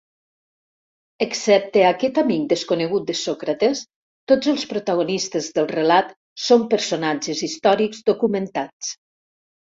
[1.25, 3.83] Excepte aquest amic desconegut de Sòcrates,
[4.33, 6.11] tots els protagonistes del relat
[6.49, 8.93] són personatges històrics documentats.